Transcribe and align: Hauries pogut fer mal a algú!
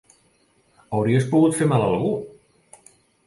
Hauries 0.99 1.27
pogut 1.35 1.59
fer 1.59 1.69
mal 1.73 1.85
a 1.87 1.89
algú! 1.91 2.11